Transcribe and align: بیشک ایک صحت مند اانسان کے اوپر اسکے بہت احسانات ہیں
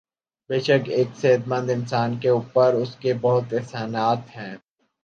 بیشک 0.49 0.83
ایک 0.87 1.09
صحت 1.15 1.41
مند 1.47 1.69
اانسان 1.69 2.17
کے 2.17 2.29
اوپر 2.29 2.73
اسکے 2.73 3.13
بہت 3.21 3.53
احسانات 3.53 4.35
ہیں 4.35 4.55